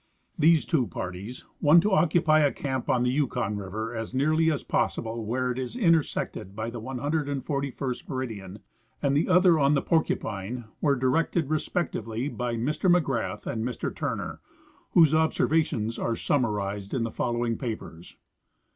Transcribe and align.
These 0.35 0.65
two 0.65 0.87
parties, 0.87 1.45
one 1.59 1.79
to 1.81 1.89
occujjy 1.89 2.43
a 2.43 2.51
camp 2.51 2.89
on 2.89 3.03
the 3.03 3.11
Yukon 3.11 3.55
river 3.57 3.95
as 3.95 4.15
nearly 4.15 4.51
as 4.51 4.63
possible 4.63 5.23
where 5.23 5.51
it 5.51 5.59
is 5.59 5.75
intersected 5.75 6.55
by 6.55 6.71
the 6.71 6.81
141st 6.81 8.09
meridian 8.09 8.63
and 9.03 9.15
the 9.15 9.29
other 9.29 9.59
on 9.59 9.75
the 9.75 9.81
Porcupine, 9.83 10.65
were 10.81 10.95
directed 10.95 11.51
respectively 11.51 12.29
by 12.29 12.55
Mr 12.55 12.89
McGrath 12.91 13.45
and 13.45 13.63
Mr 13.63 13.95
Turner, 13.95 14.39
whose 14.93 15.13
observations 15.13 15.99
are 15.99 16.15
summarized 16.15 16.95
in 16.95 17.03
the 17.03 17.11
following 17.11 17.55
papers. 17.55 18.15